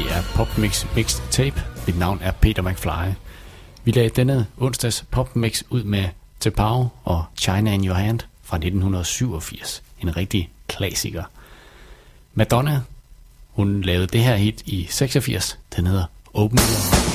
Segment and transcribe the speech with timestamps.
[0.00, 1.62] Det er PopMix Mixed Tape.
[1.86, 3.14] Mit navn er Peter McFly.
[3.84, 6.04] Vi lagde denne onsdags PopMix ud med
[6.40, 9.82] Te Pau og China in Your Hand fra 1987.
[10.00, 11.24] En rigtig klassiker.
[12.34, 12.80] Madonna,
[13.50, 15.58] hun lavede det her hit i 86.
[15.76, 17.09] Den hedder Open Your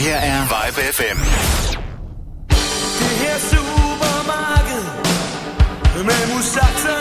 [0.00, 1.18] Her er Vibe FM.
[3.00, 4.84] Det her supermarked
[6.04, 6.99] med musakser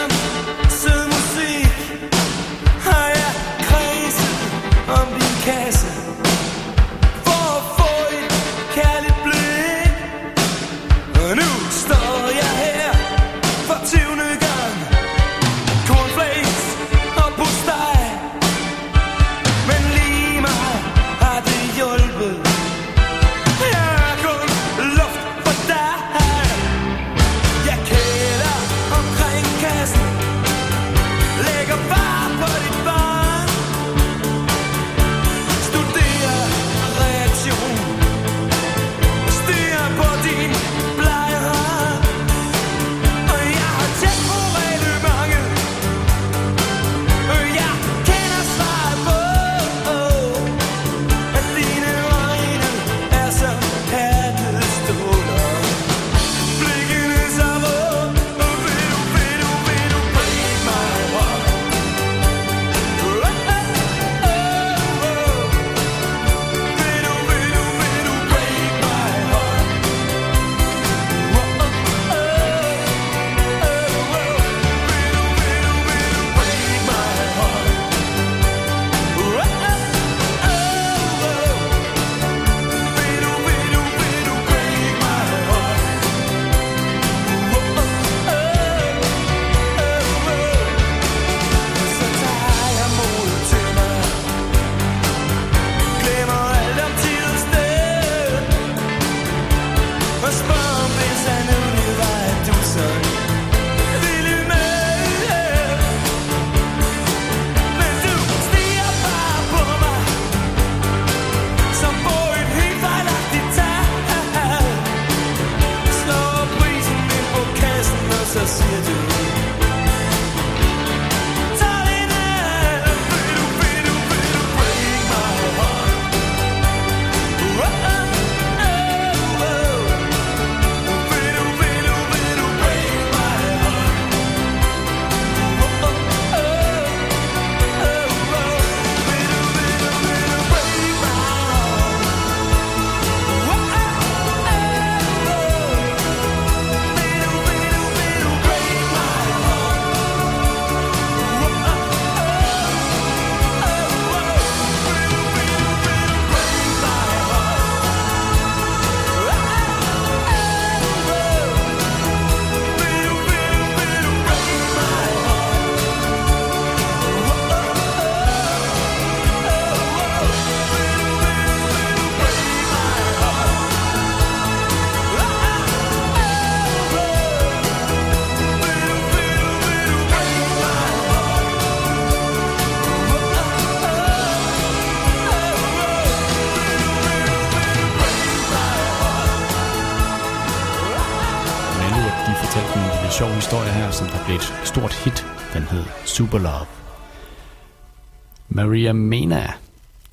[198.70, 199.54] Maria Mena.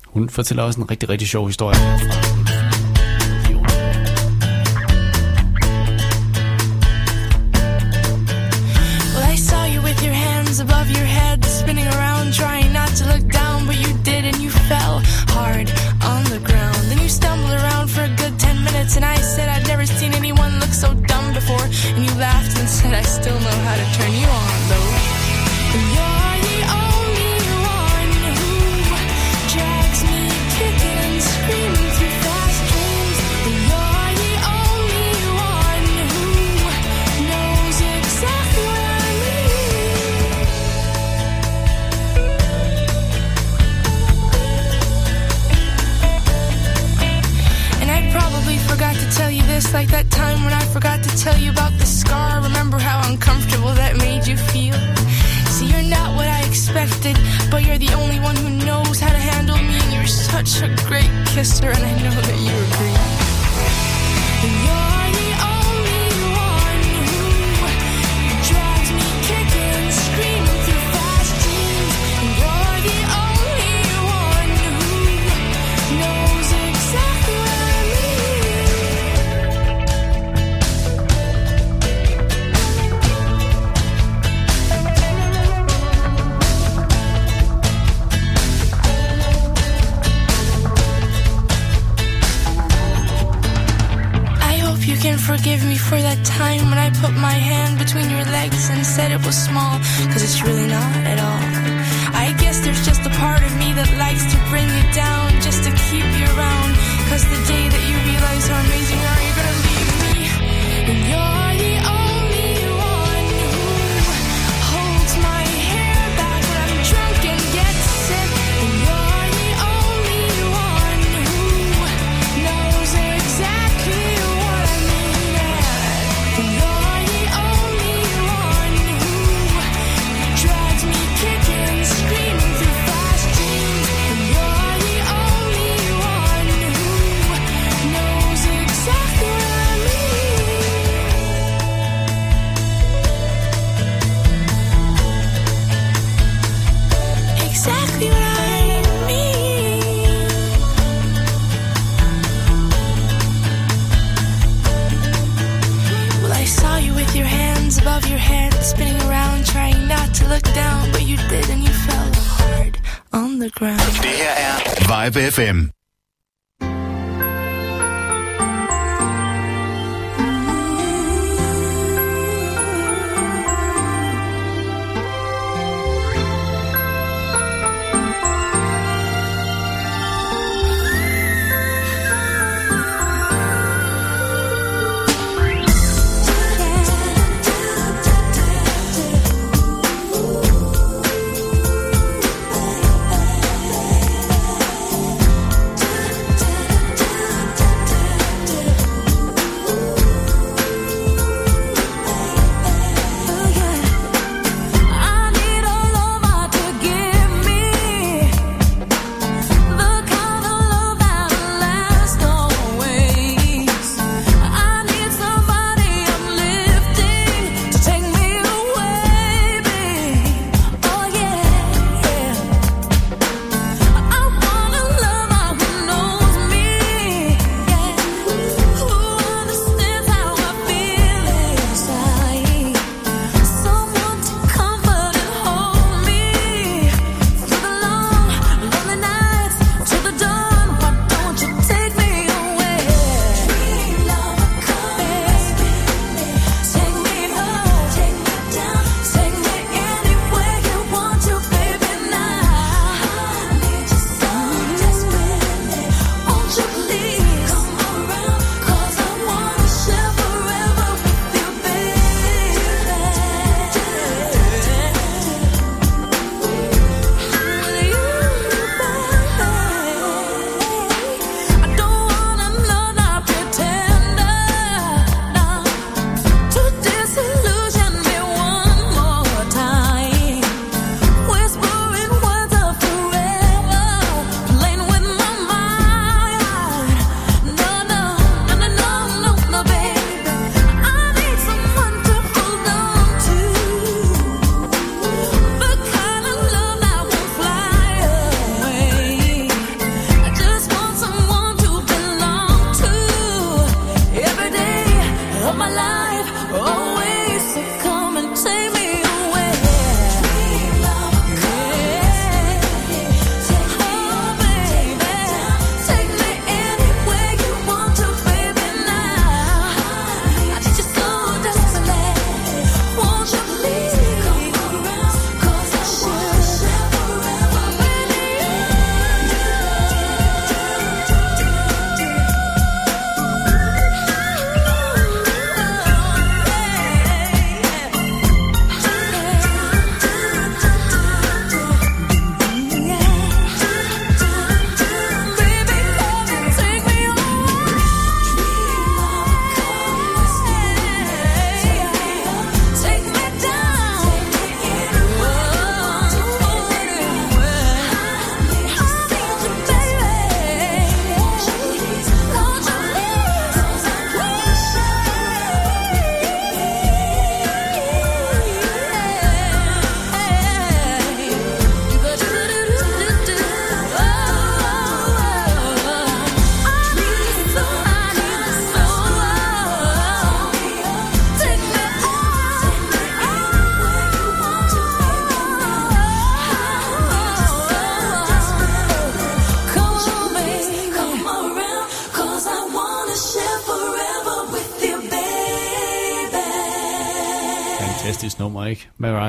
[0.07, 1.77] Hun fortæller også en rigtig, rigtig sjov historie.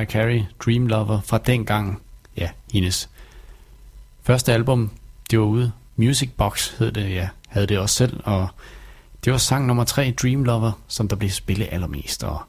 [0.09, 2.03] Carey, Dream Lover, fra dengang,
[2.37, 3.09] ja, hendes
[4.23, 4.90] første album,
[5.31, 5.73] det var ude.
[5.97, 8.49] Music Box hed det, ja, havde det også selv, og
[9.25, 12.42] det var sang nummer tre, Dream Lover, som der blev spillet allermest, og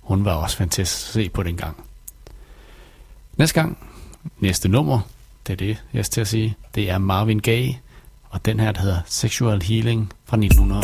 [0.00, 1.84] hun var også fantastisk at se på den gang.
[3.36, 3.78] Næste gang,
[4.38, 5.00] næste nummer,
[5.46, 7.78] det er det, jeg skal til at sige, det er Marvin Gaye,
[8.30, 10.82] og den her, der hedder Sexual Healing fra 1900.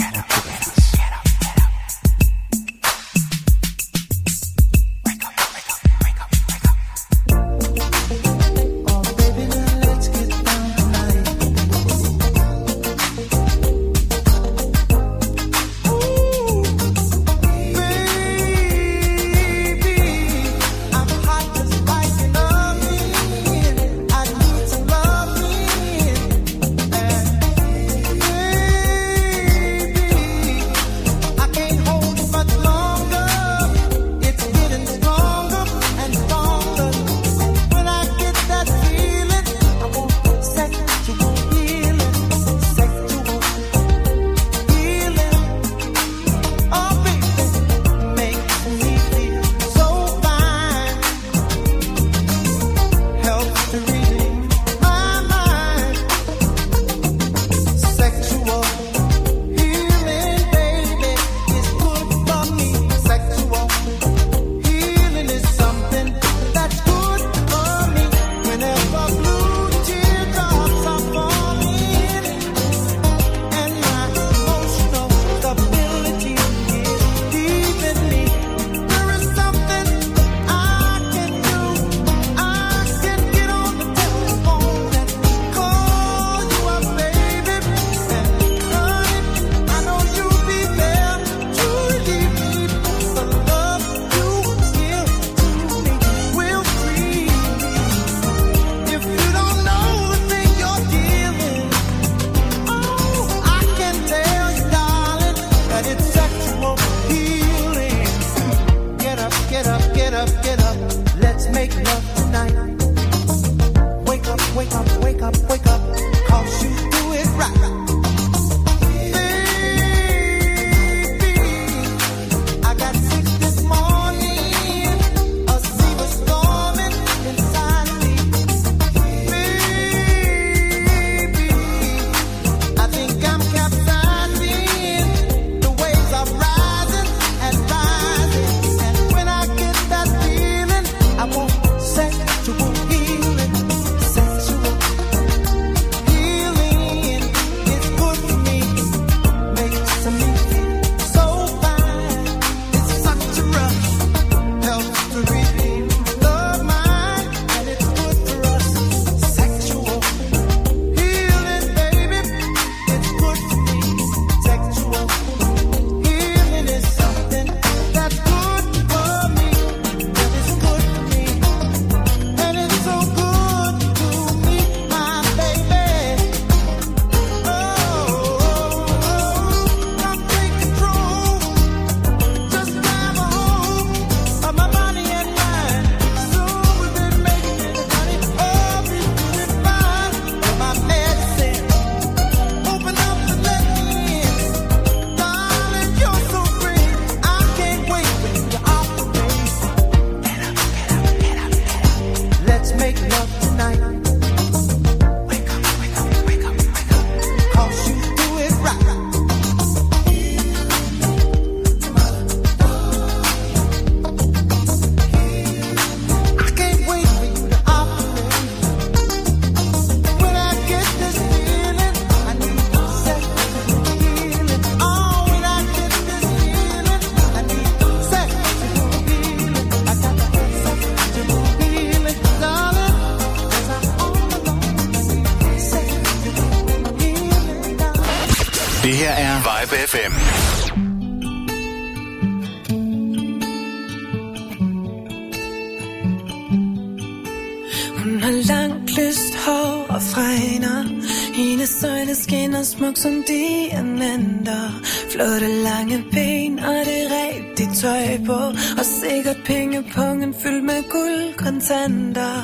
[250.14, 251.03] fra hende
[251.35, 254.66] Hendes øjne skinner smuk som diamanter.
[255.11, 258.38] Flotte lange ben og det rigtige tøj på.
[258.79, 262.37] Og sikkert pengepungen fyldt med guldkontanter.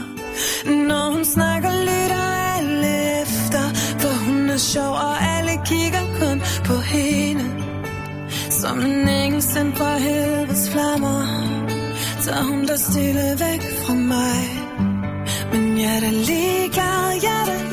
[0.67, 3.65] Når hun snakker lytter alle efter.
[4.03, 7.45] For hun er sjov og alle kigger kun på hende.
[8.51, 11.23] Som en engel sendt fra helvedes flammer.
[12.25, 14.70] Tager hun dig stille væk fra mig.
[15.83, 17.70] 열은 네가 열은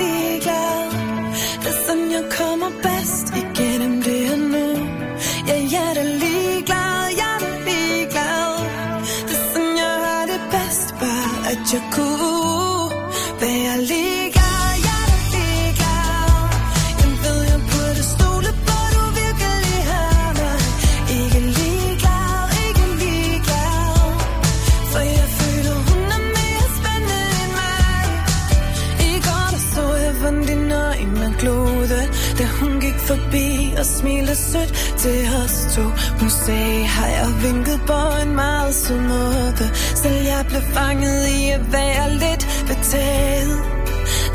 [36.47, 39.69] sag har jeg vinket på en meget sød måde.
[40.01, 43.59] Selv jeg blev fanget i at være lidt betaget.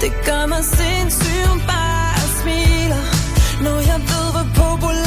[0.03, 3.05] Det gør mig sindssygt bare smiler
[3.65, 5.02] Når jeg ved, hvor populær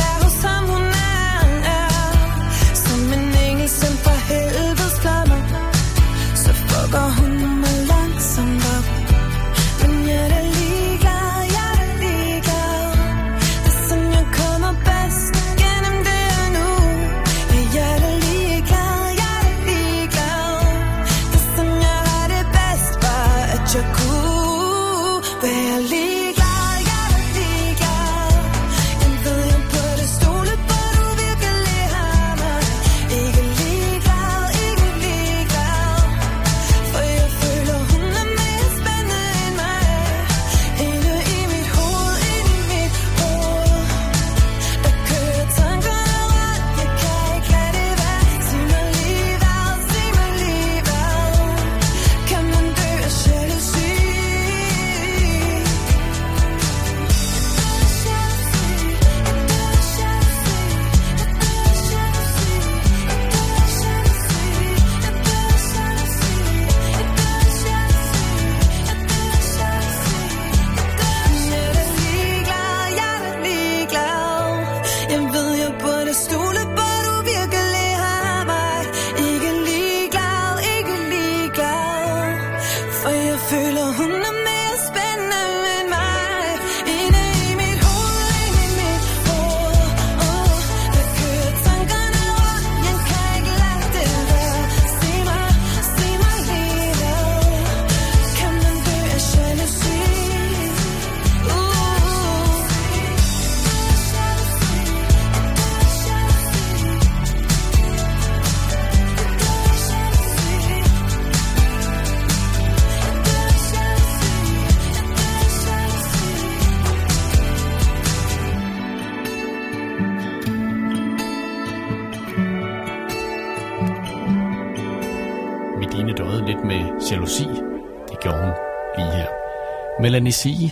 [130.15, 130.71] Al-Anisi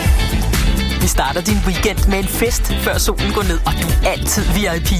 [1.01, 4.43] Vi starter din weekend med en fest, før solen går ned, og du er altid
[4.55, 4.91] VIP.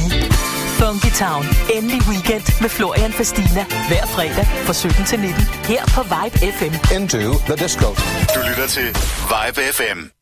[0.80, 1.46] Funky Town.
[1.76, 3.64] Endelig weekend med Florian Fastina.
[3.90, 5.44] Hver fredag fra 17 til 19.
[5.72, 6.74] Her på Vibe FM.
[6.98, 7.88] Into the disco.
[8.36, 8.88] Du lytter til
[9.32, 10.21] Vibe FM.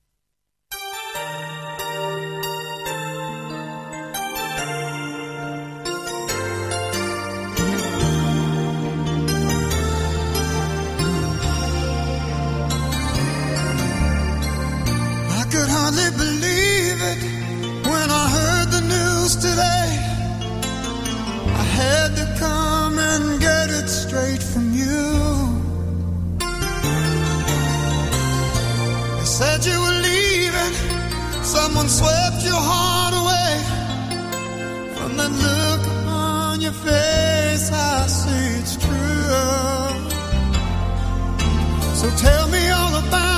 [15.59, 17.21] Could hardly believe it
[17.91, 19.89] when I heard the news today.
[21.63, 25.03] I had to come and get it straight from you.
[29.17, 30.75] They said you were leaving,
[31.43, 33.53] someone swept your heart away.
[34.95, 39.89] From that look on your face, I see it's true.
[41.99, 43.28] So tell me all about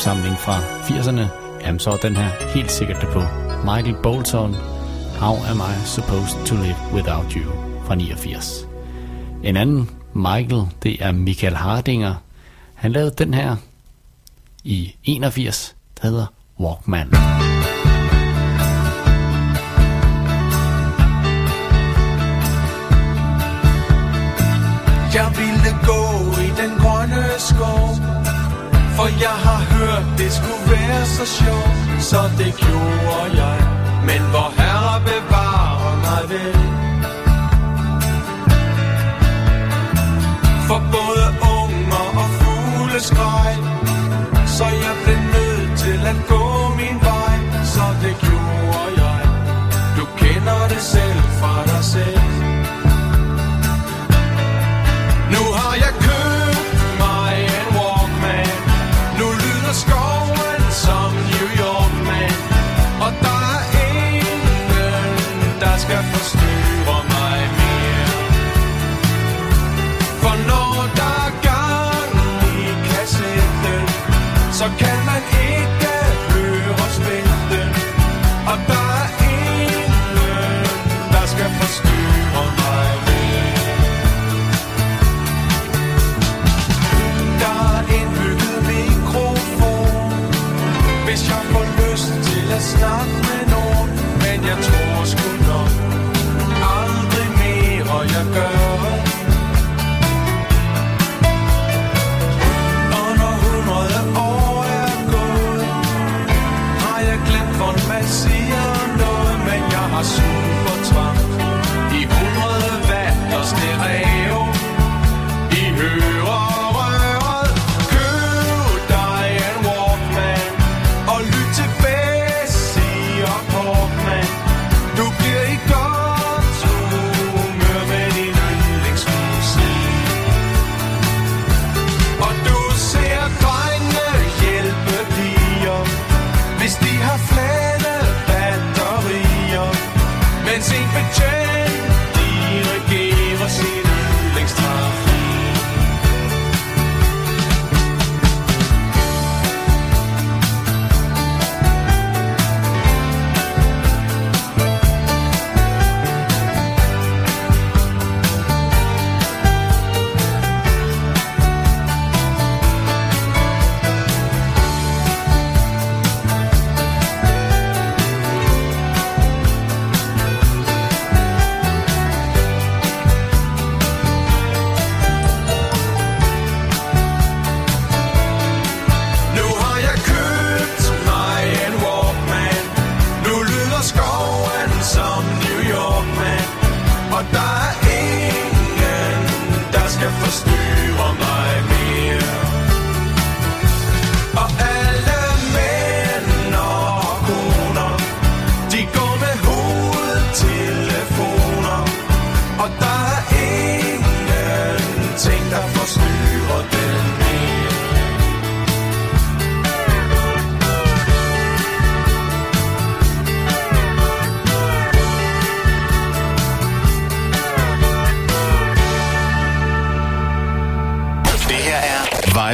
[0.00, 1.26] popsamling fra 80'erne,
[1.66, 3.22] jamen så er den her helt sikkert det på.
[3.64, 4.54] Michael Bolton,
[5.18, 7.52] How Am I Supposed to Live Without You
[7.84, 8.66] fra 89.
[9.42, 12.14] En anden Michael, det er Michael Hardinger.
[12.74, 13.56] Han lavede den her
[14.64, 16.26] i 81, der hedder
[16.60, 17.08] Walkman.
[17.12, 17.50] Walkman.
[25.14, 26.02] Jeg ville gå
[26.42, 27.89] i den grønne skov
[29.00, 33.58] for jeg har hørt, det skulle være så sjovt Så det gjorde jeg.
[34.08, 36.60] Men hvor herre bevarer mig vel.
[40.68, 41.24] For både
[41.58, 43.54] unger og fugle skreg
[44.56, 46.44] Så jeg blev nødt til at gå
[46.80, 47.36] min vej
[47.74, 49.22] Så det gjorde jeg.
[49.98, 52.29] Du kender det selv fra dig selv.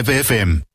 [0.07, 0.66] FFM.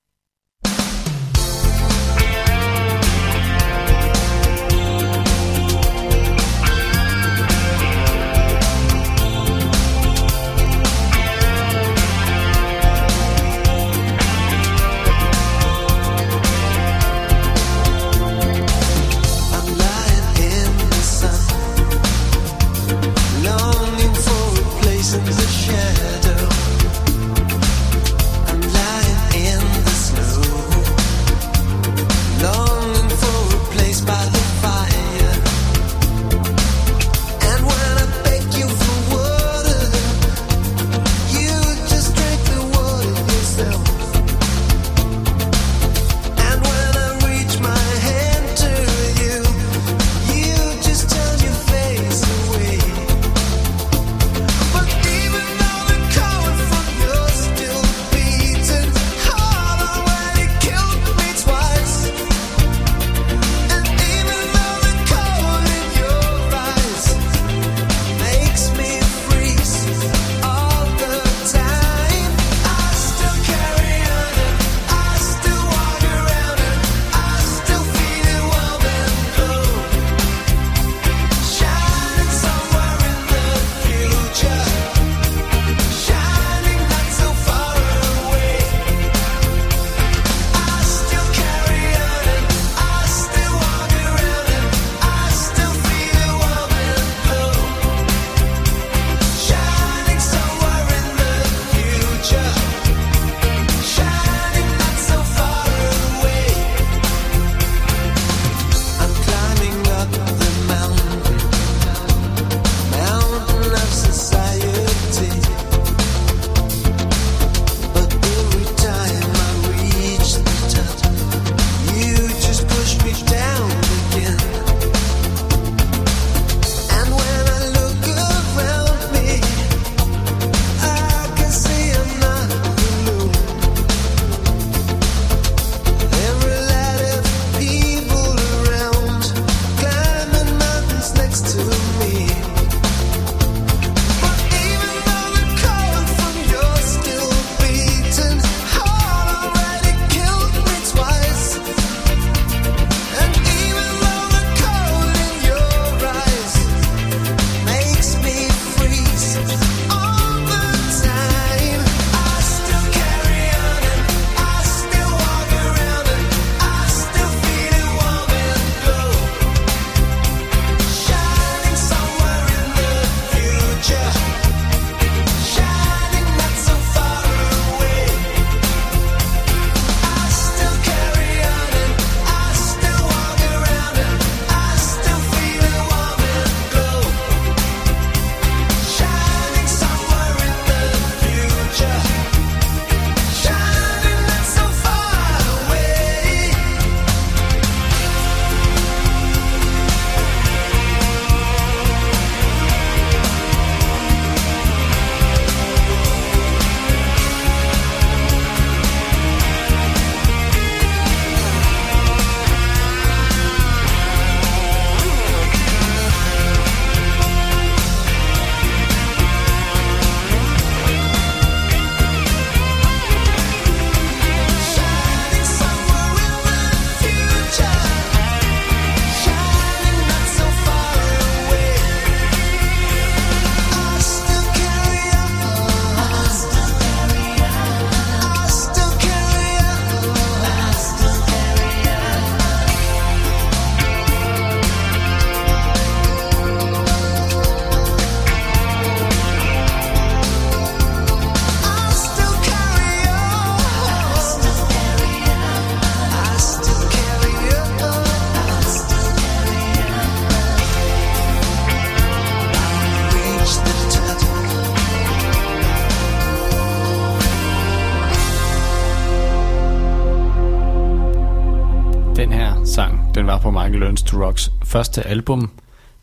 [274.82, 275.52] Første album.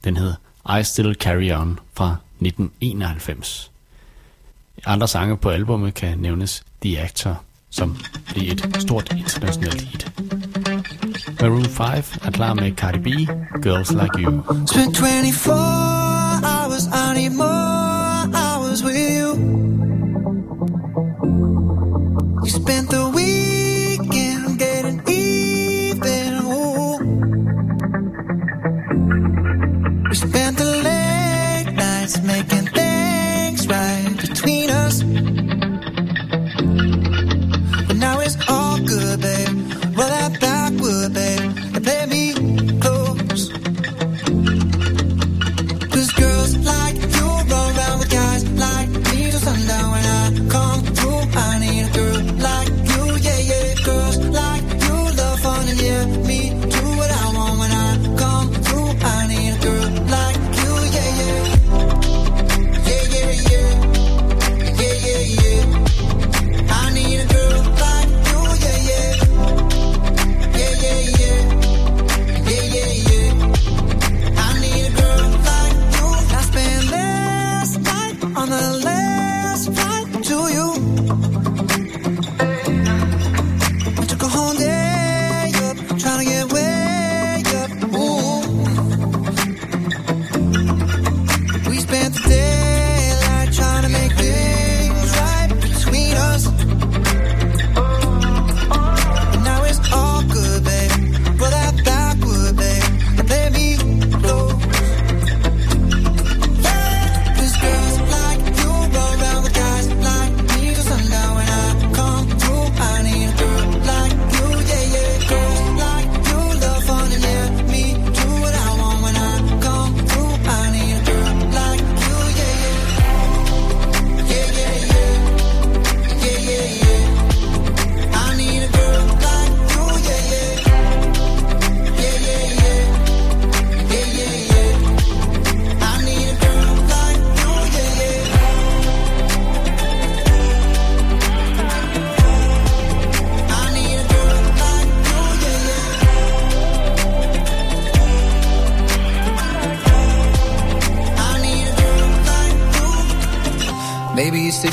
[0.05, 0.35] Den hed
[0.81, 3.71] I Still Carry On fra 1991.
[4.87, 7.97] Andre sange på albumet kan nævnes The Actor, som
[8.33, 10.13] blev et stort internationalt hit.
[11.41, 11.87] Maroon 5
[12.25, 13.07] er klar med Cardi B,
[13.63, 14.43] Girls Like You.
[14.67, 15.78] Spent 24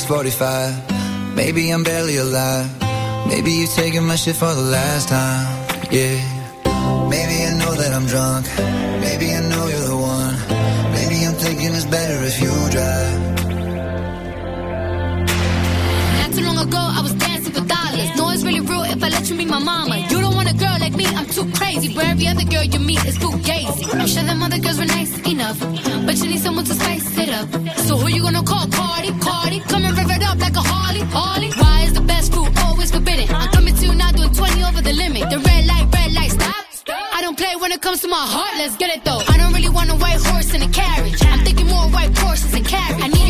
[0.05, 1.35] 6:45.
[1.35, 2.69] Maybe I'm barely alive.
[3.27, 5.47] Maybe you're taking my shit for the last time.
[5.89, 6.21] Yeah.
[7.09, 8.45] Maybe I know that I'm drunk.
[9.01, 10.35] Maybe I know you're the one.
[10.93, 13.19] Maybe I'm thinking it's better if you drive.
[16.19, 18.09] Not too long ago, I was dancing for dollars.
[18.15, 19.97] No, it's really real if I let you meet my mama.
[20.11, 21.87] You don't want a girl like me, I'm too crazy.
[21.95, 23.83] Where every other girl you meet is fugazi.
[23.99, 25.57] I'm sure them other girls were nice enough,
[26.05, 27.47] but you need someone to spice it up.
[27.87, 28.67] So who you gonna call?
[28.77, 29.34] Cardi, Cardi.
[29.61, 31.51] Come and rev it up like a Harley, Harley.
[31.61, 33.33] Why is the best food always forbidden?
[33.33, 35.29] I'm coming to you now doing 20 over the limit.
[35.29, 36.65] The red light, red light, stop.
[37.13, 39.21] I don't play when it comes to my heart, let's get it though.
[39.27, 41.23] I don't really want a white horse in a carriage.
[41.25, 43.24] I'm thinking more white horses and carriage.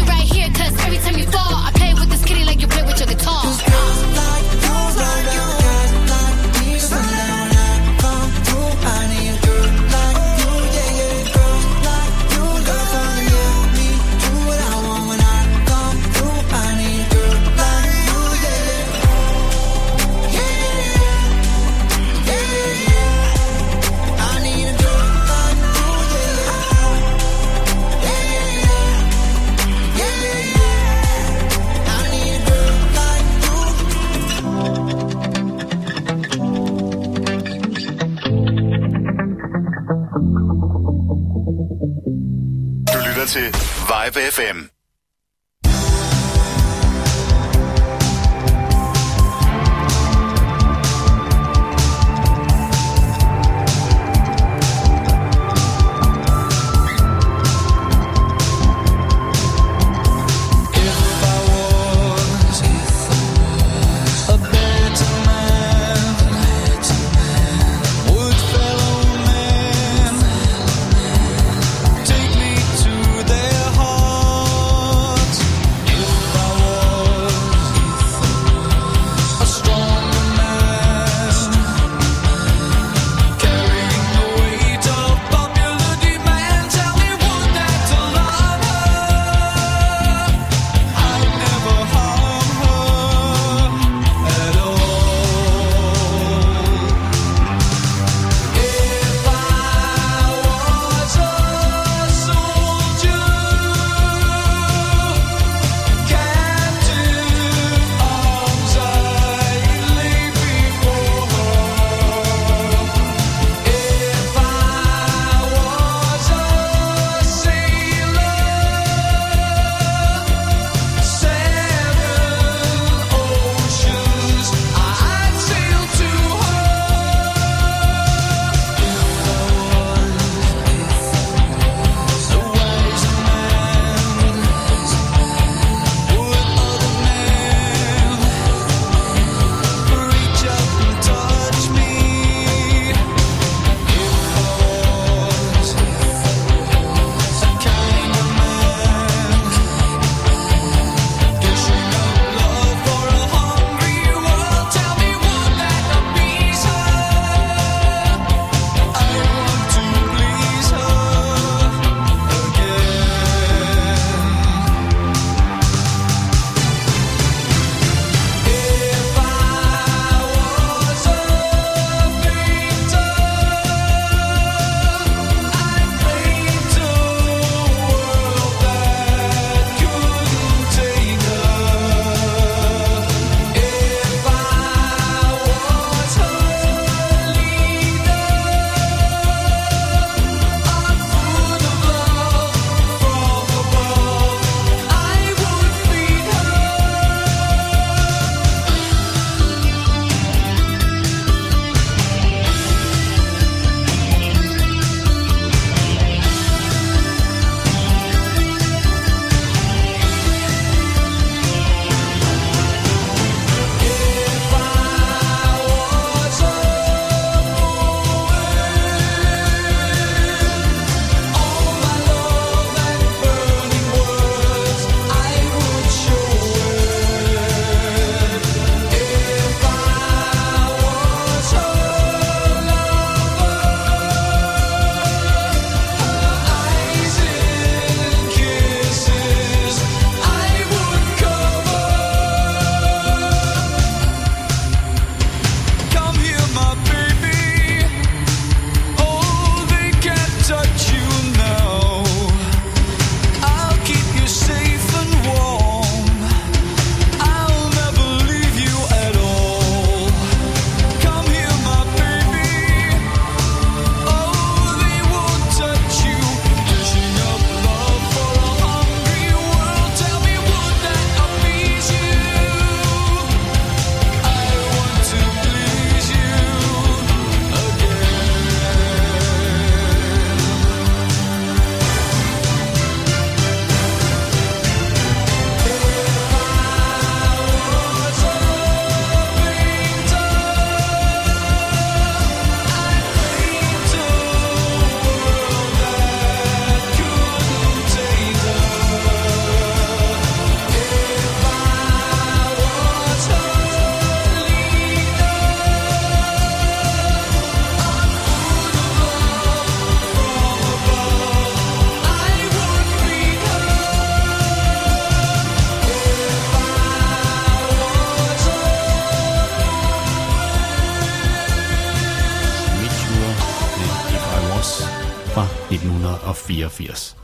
[325.36, 327.18] fra 1984.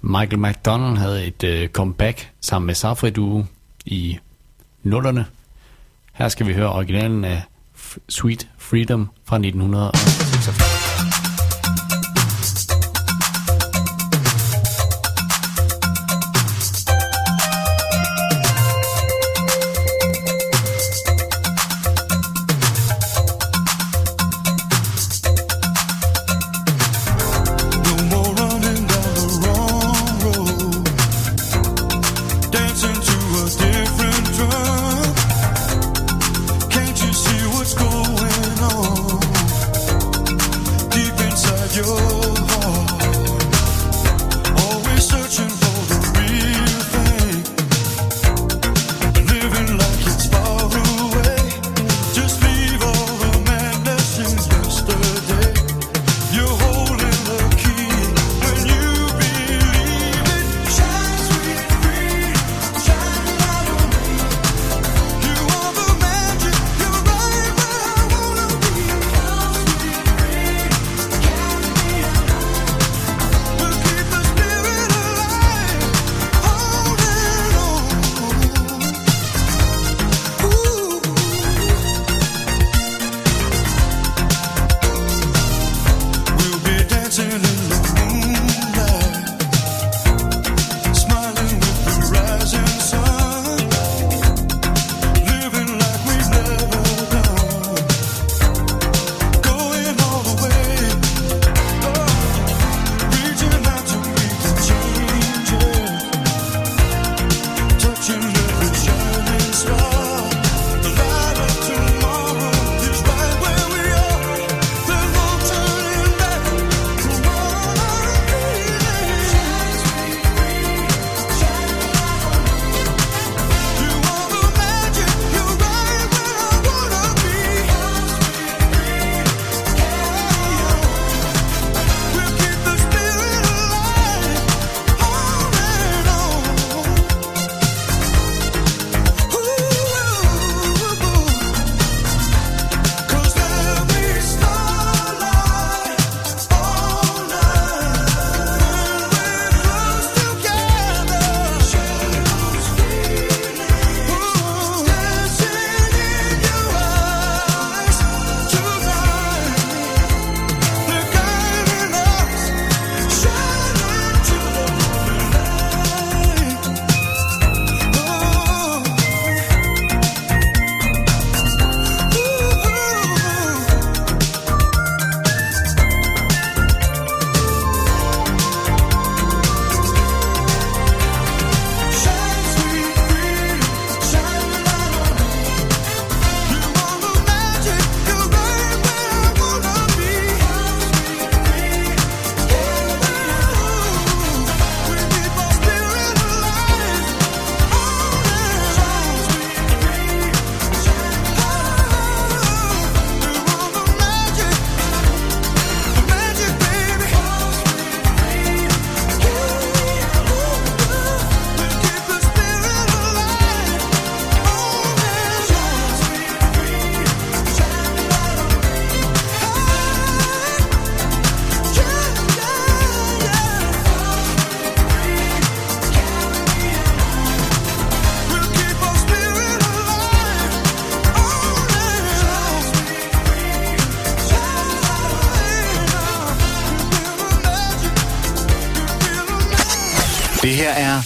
[0.00, 3.44] Michael McDonald havde et øh, comeback sammen med Safri Duo
[3.84, 4.18] i
[4.82, 5.26] nullerne.
[6.12, 7.42] Her skal vi høre originalen af
[8.08, 9.92] Sweet Freedom fra 1900.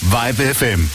[0.01, 0.87] Vibe FM.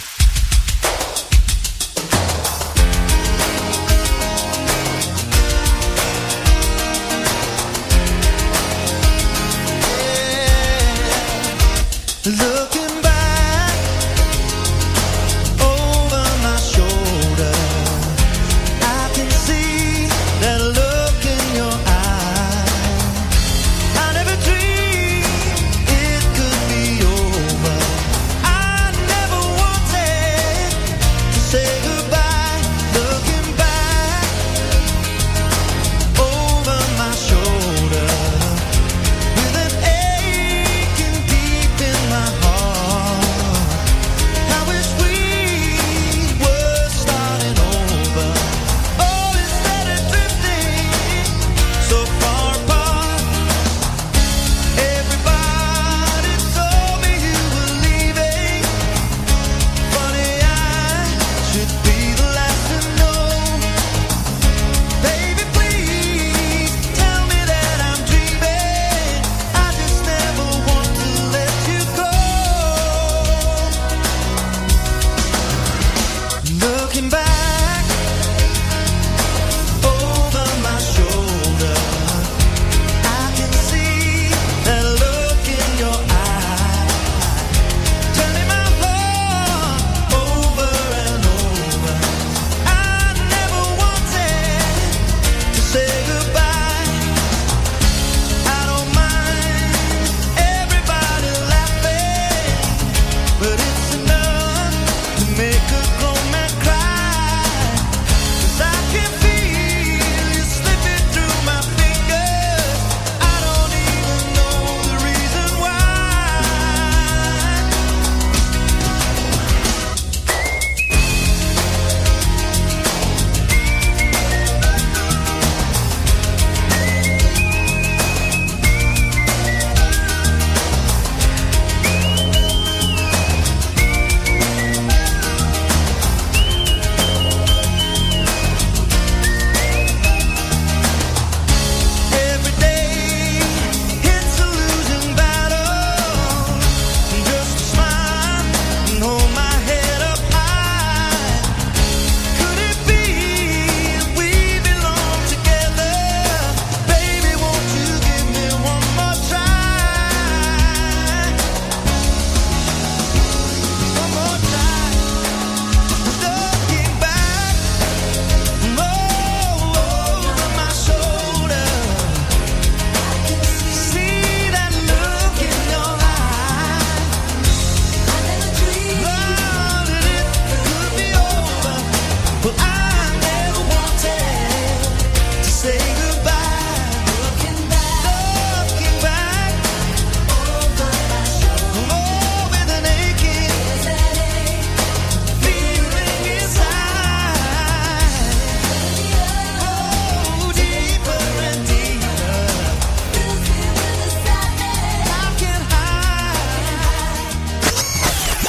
[12.26, 12.53] Yeah.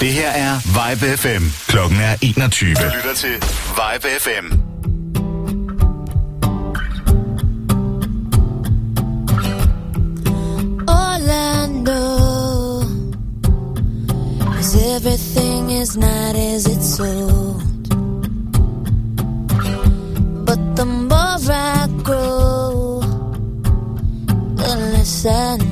[0.05, 1.43] Det her er Vibe FM.
[1.67, 2.73] Klokken er 21.
[2.75, 3.33] Du lytter til
[3.79, 4.45] Vibe FM.
[10.87, 12.01] Orlando
[14.55, 17.61] Cause everything is not as it's sold
[20.45, 23.01] But the more I grow
[24.57, 25.64] The less I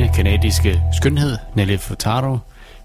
[0.00, 2.38] ene kanadiske skønhed, Nelly Furtado,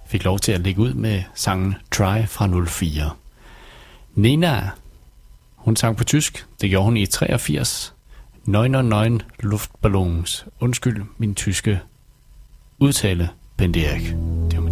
[0.05, 3.11] fik lov til at ligge ud med sangen Try fra 04.
[4.15, 4.69] Nina,
[5.55, 7.93] hun sang på tysk, det gjorde hun i 83.
[8.45, 10.45] 99 Luftballons.
[10.59, 11.79] Undskyld min tyske
[12.79, 14.64] udtale, Bent Det var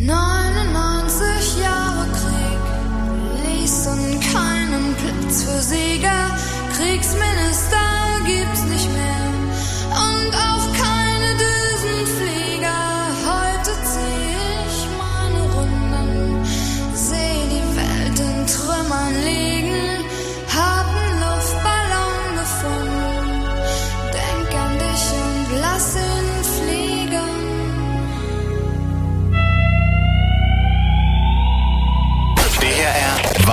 [0.00, 6.36] 99 Jahre Krieg ließen keinen Platz für Sieger,
[6.76, 7.77] Kriegsminister.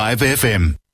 [0.06, 0.85] Live FM.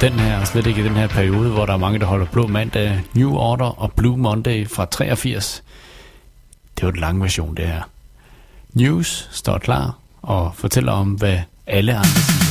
[0.00, 2.26] den her, og slet ikke i den her periode, hvor der er mange, der holder
[2.26, 5.62] Blå Mandag, New Order og Blue Monday fra 83.
[6.76, 7.82] Det var den lange version, det her.
[8.72, 12.47] News står klar og fortæller om, hvad alle andre siger.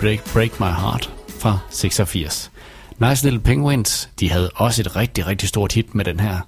[0.00, 2.50] Break Break My Heart fra 86.
[2.98, 6.38] Nice Little Penguins, de havde også et rigtig, rigtig stort hit med den her.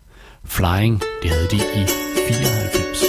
[0.45, 1.87] Flying, det havde de i
[2.29, 3.06] 94.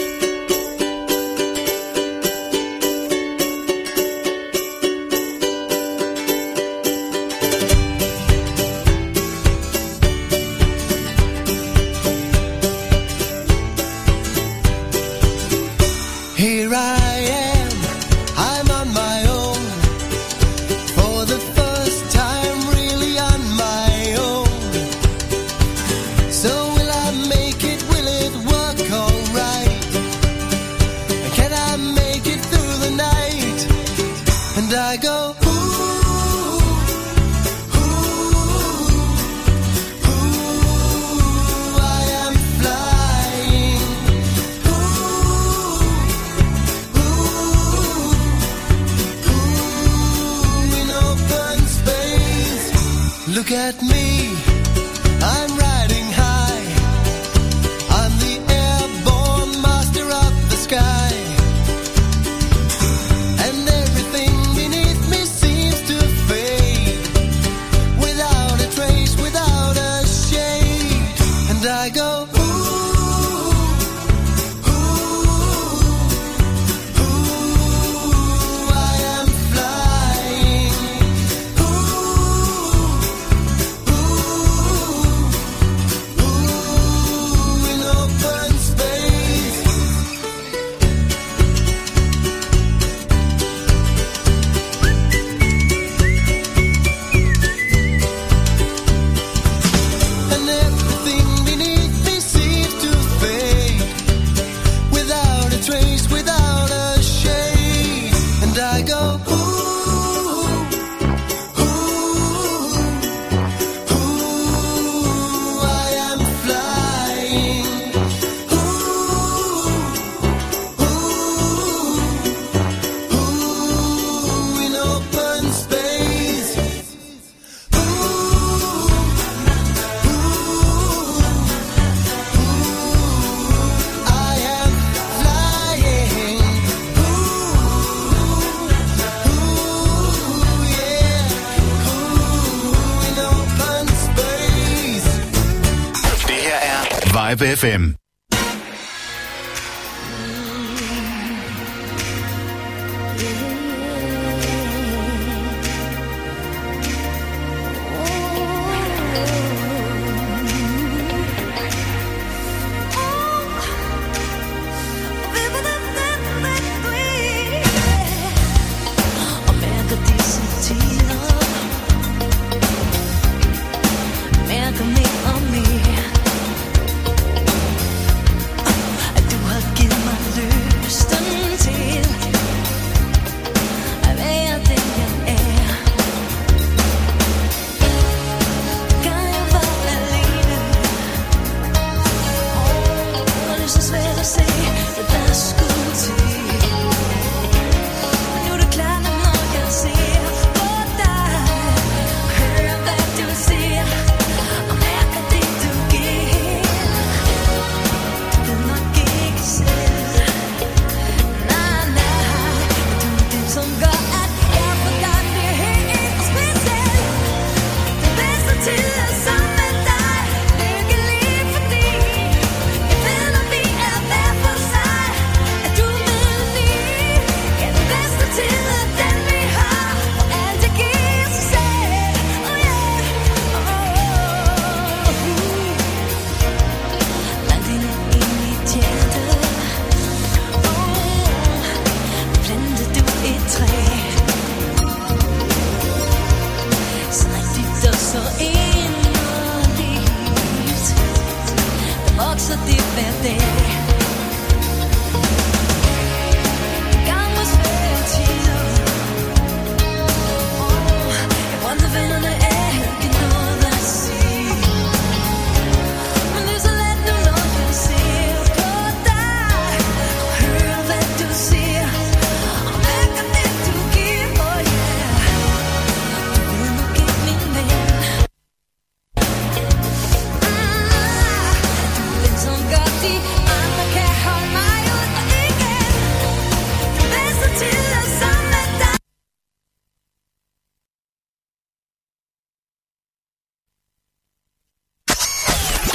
[147.57, 147.97] FM.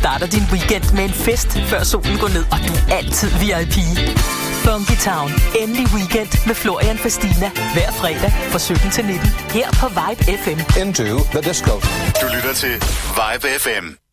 [0.00, 3.76] Starter din weekend med en fest, før solen går ned, og du er altid VIP.
[4.64, 5.30] Funky Town.
[5.60, 7.48] Endelig weekend med Florian Fastina.
[7.74, 9.28] Hver fredag fra 17 til 19.
[9.56, 10.58] Her på Vibe FM.
[10.82, 11.04] Into
[11.34, 11.74] the disco.
[12.20, 12.74] Du lytter til
[13.18, 14.09] Vibe FM.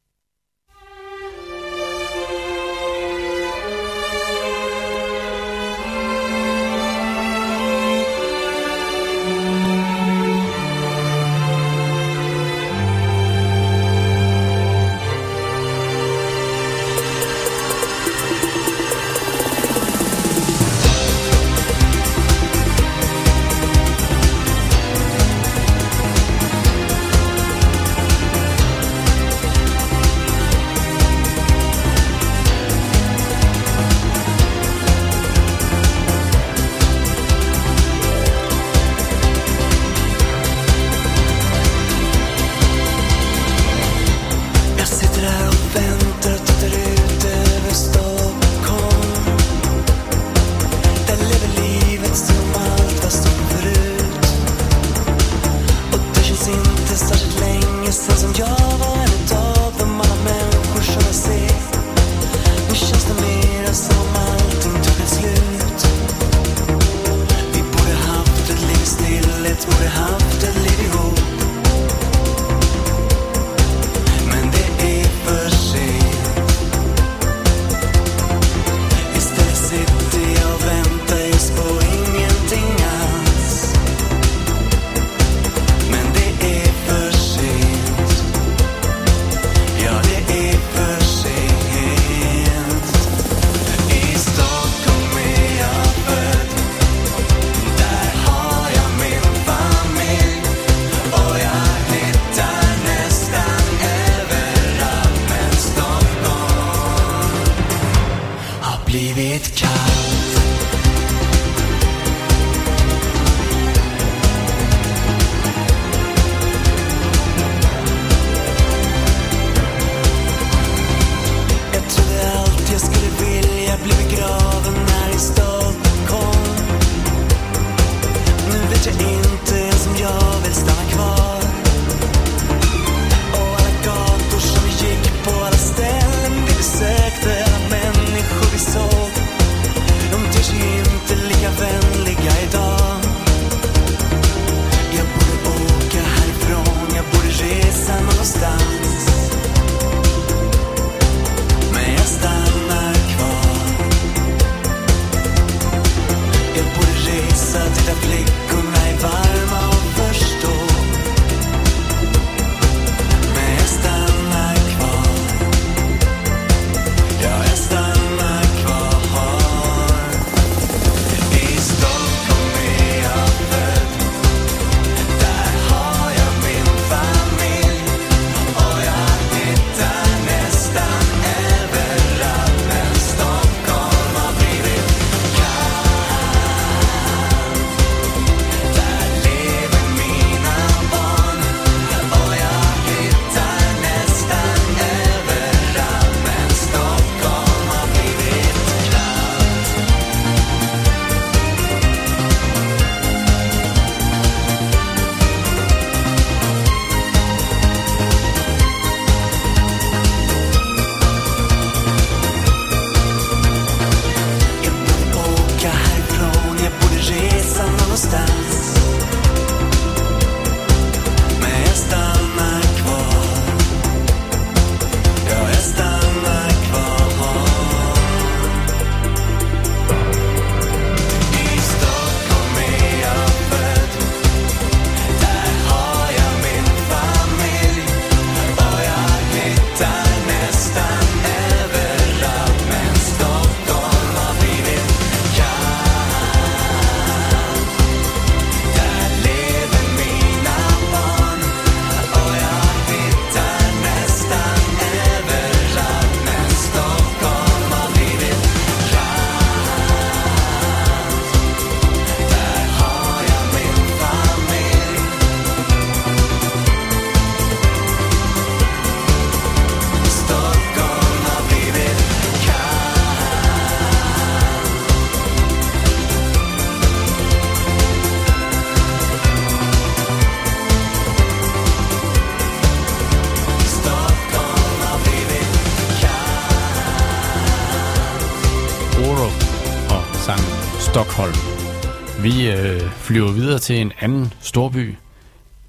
[293.08, 294.96] flyver videre til en anden storby.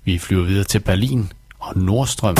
[0.04, 2.36] Vi flyver videre til Berlin og Nordstrøm.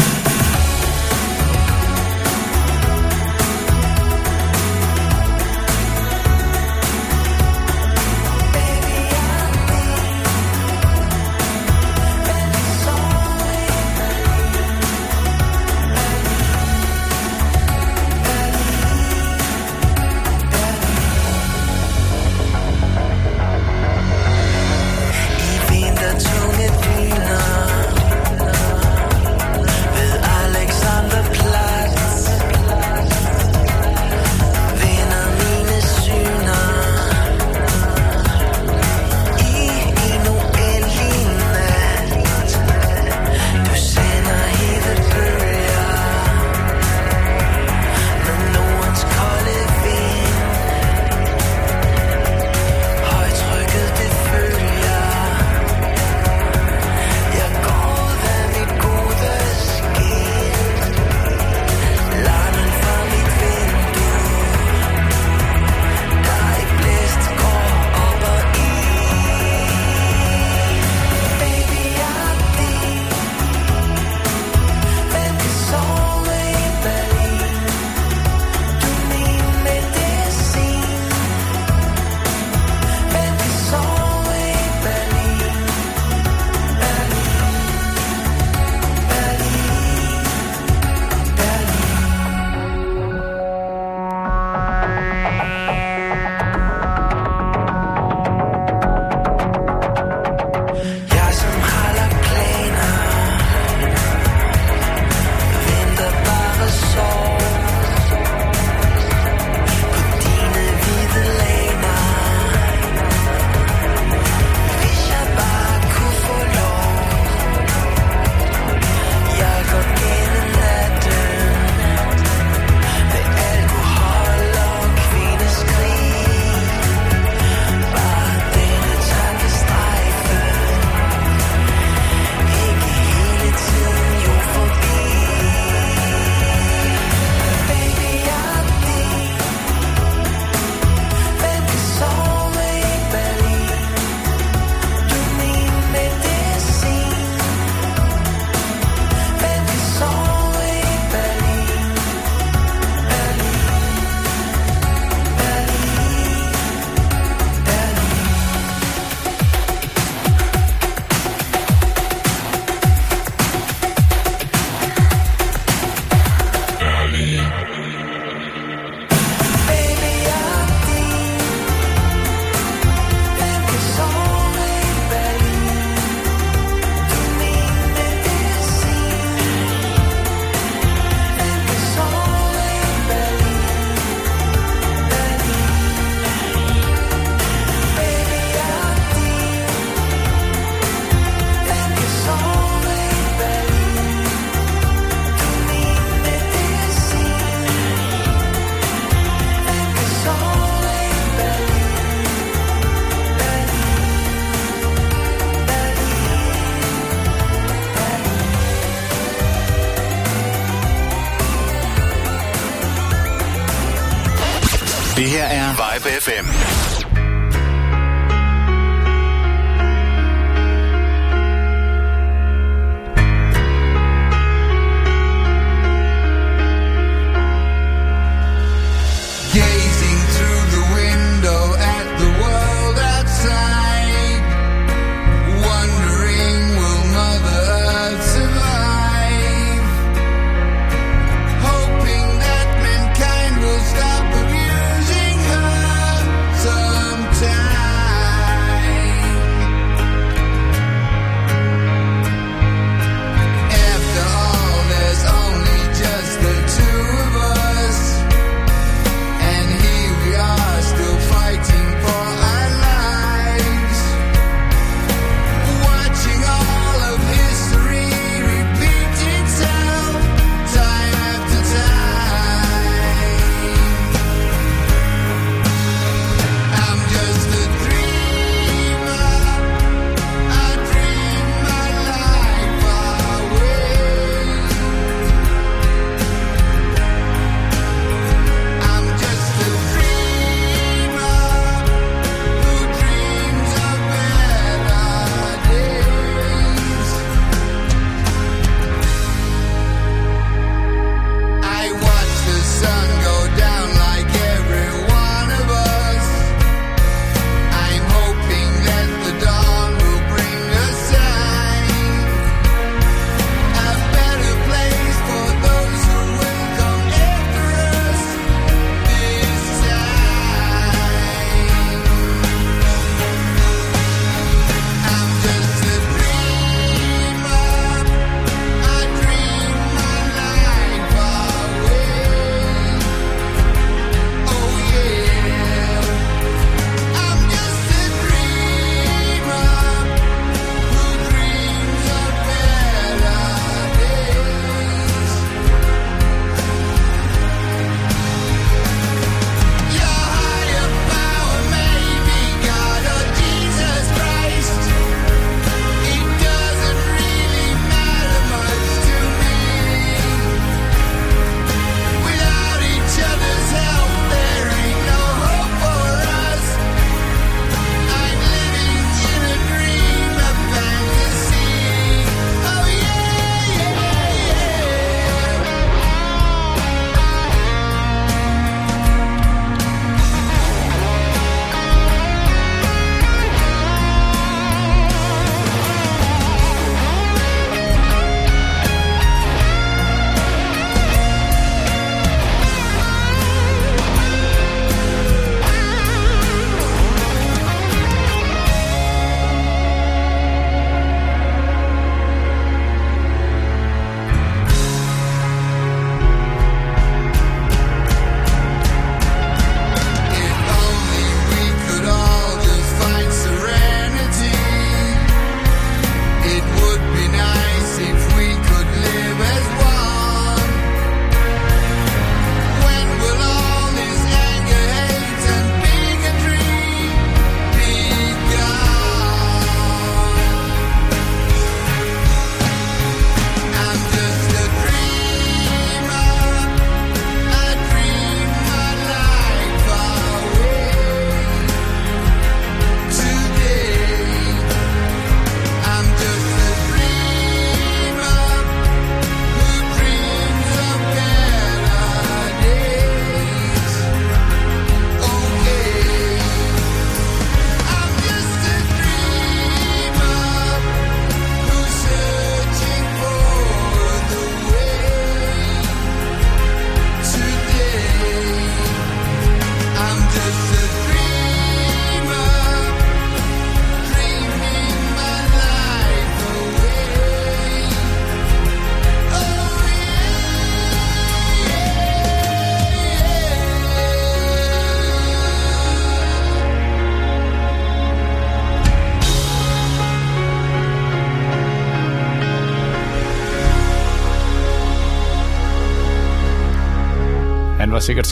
[215.99, 216.78] Vibe FM.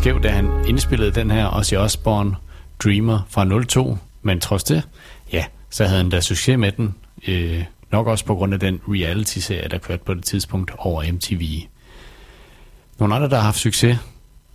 [0.06, 2.36] skæv, da han indspillede den her Ozzy Osbourne
[2.84, 4.82] Dreamer fra 02, men trods det,
[5.32, 6.94] ja, så havde han da succes med den,
[7.28, 11.62] øh, nok også på grund af den reality-serie, der kørte på det tidspunkt over MTV.
[12.98, 13.98] Nogle andre, der har haft succes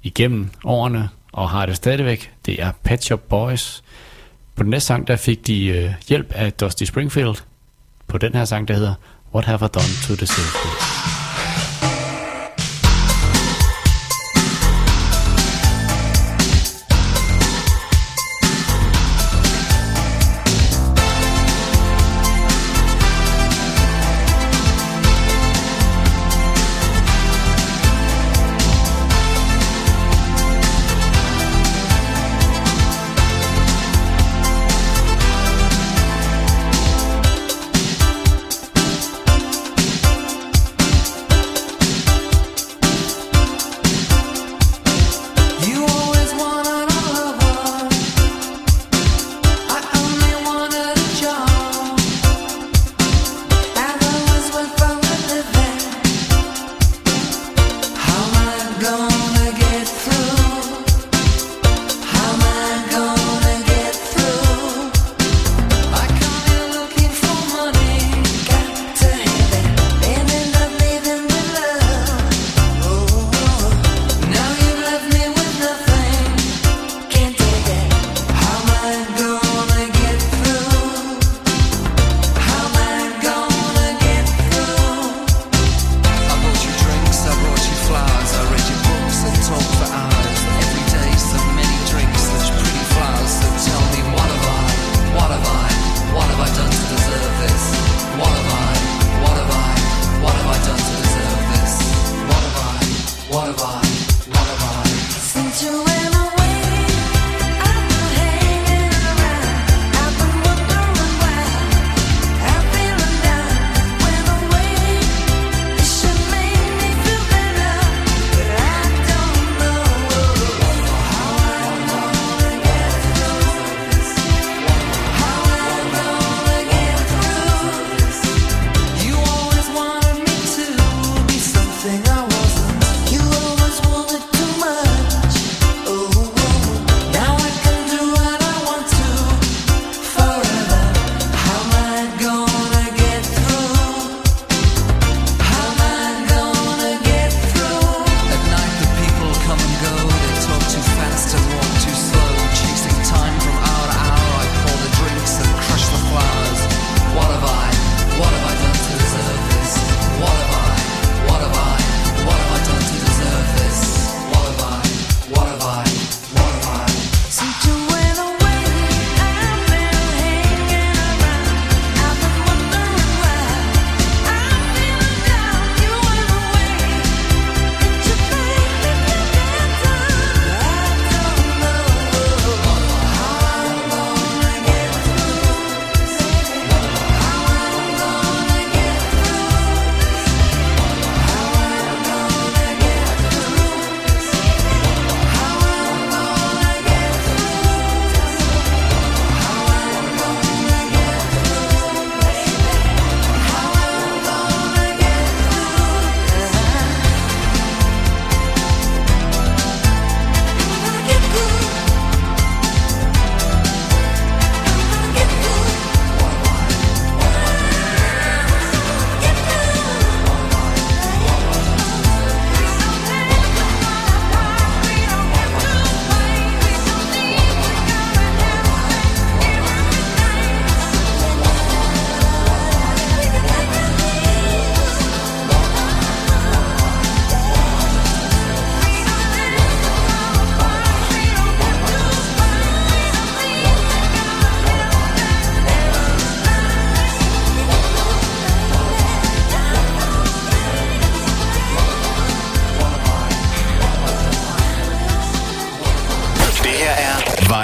[0.04, 3.84] igennem årene, og har det stadigvæk, det er Pet Shop Boys.
[4.56, 7.36] På den næste sang, der fik de øh, hjælp af Dusty Springfield,
[8.08, 8.94] på den her sang, der hedder
[9.34, 11.11] What Have I Done to the Surface.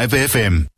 [0.07, 0.76] Live FM.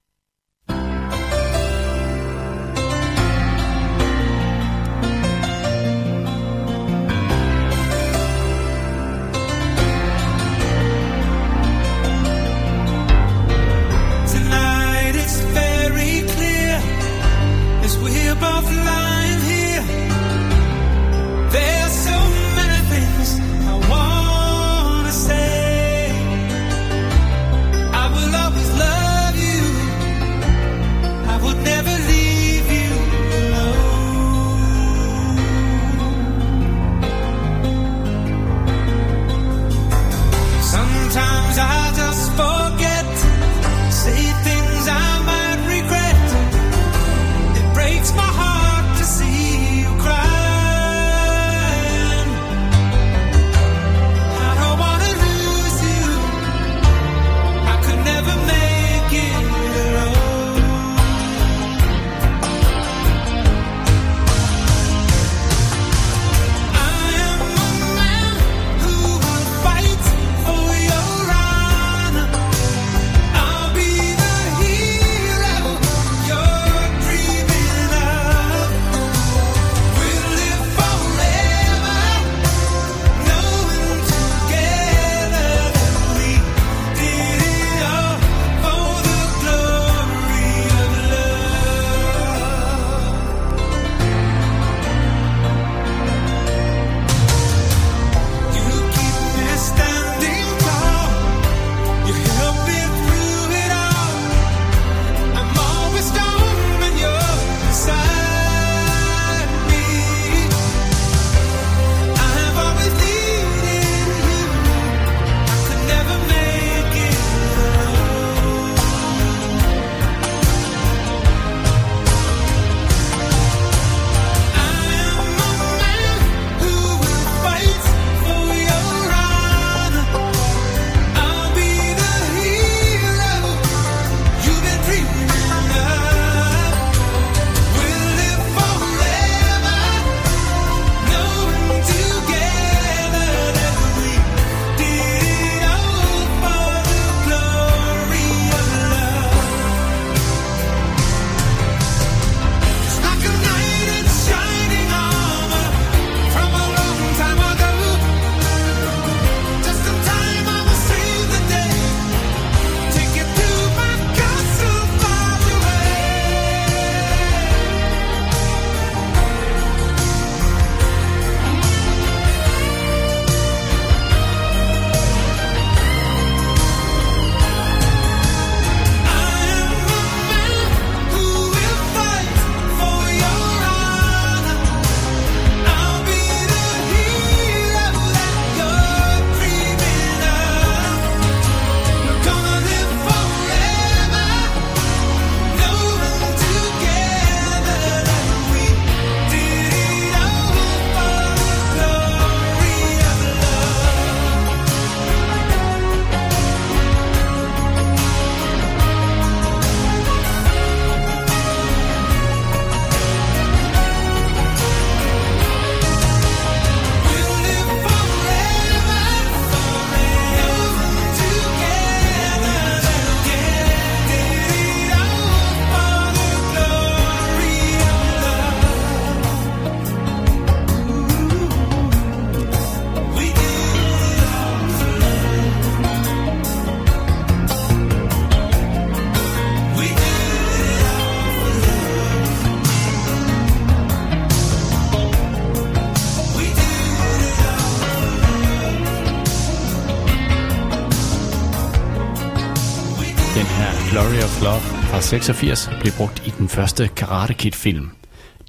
[255.09, 257.91] 1986 blev brugt i den første Karate Kid-film.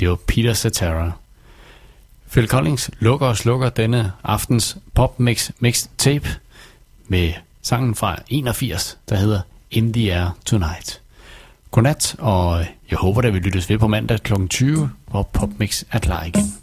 [0.01, 1.12] Det var Peter Cetera.
[2.31, 6.28] Phil Collins lukker og slukker denne aftens Pop Mix Mixtape
[7.09, 7.32] med
[7.62, 11.01] sangen fra 81, der hedder In The Air Tonight.
[11.70, 14.47] Godnat, og jeg håber, at vi lyttes ved på mandag kl.
[14.47, 16.55] 20, hvor Popmix er klar igen.